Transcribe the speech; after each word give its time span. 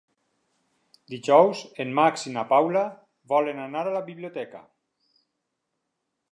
Dijous 1.13 1.61
en 1.83 1.91
Max 1.99 2.25
i 2.31 2.33
na 2.39 2.45
Paula 2.55 2.83
volen 3.37 3.63
anar 3.69 3.87
a 3.89 3.95
la 3.99 4.05
biblioteca. 4.11 4.67